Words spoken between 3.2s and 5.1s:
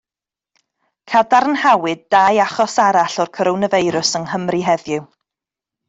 o'r coronafeirws yng Nghymru heddiw.